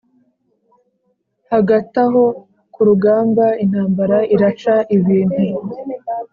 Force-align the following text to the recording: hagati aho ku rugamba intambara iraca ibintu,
hagati 1.51 1.95
aho 2.05 2.23
ku 2.73 2.79
rugamba 2.87 3.45
intambara 3.63 4.17
iraca 4.33 4.75
ibintu, 4.97 5.41